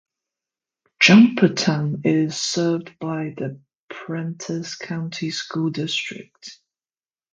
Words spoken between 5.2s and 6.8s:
School District.